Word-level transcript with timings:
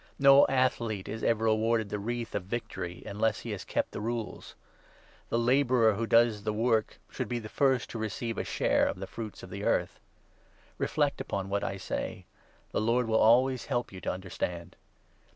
No 0.17 0.47
athlete 0.49 1.07
is 1.07 1.21
ever 1.23 1.45
awarded 1.45 1.89
the 1.89 1.97
5 1.97 2.05
wreath 2.07 2.33
of 2.33 2.45
victory 2.45 3.03
unless 3.05 3.41
he 3.41 3.51
has 3.51 3.63
kept 3.63 3.91
the 3.91 4.01
rules. 4.01 4.55
The 5.29 5.37
labourer 5.37 5.91
6 5.91 5.99
who 5.99 6.07
does 6.07 6.41
the 6.41 6.53
work 6.53 6.97
should 7.11 7.27
be 7.29 7.37
the 7.37 7.47
first 7.47 7.91
to 7.91 7.99
receive 7.99 8.39
a 8.39 8.43
share 8.43 8.87
of 8.87 8.97
the 8.99 9.05
fruits 9.05 9.43
of 9.43 9.51
the 9.51 9.63
earth. 9.63 9.99
Reflect 10.79 11.21
upon 11.21 11.49
what 11.49 11.63
I 11.63 11.77
say; 11.77 12.25
the 12.71 12.81
Lord 12.81 13.07
will 13.07 13.19
7 13.19 13.27
always 13.27 13.65
help 13.65 13.91
you 13.93 14.01
to 14.01 14.11
understand. 14.11 14.75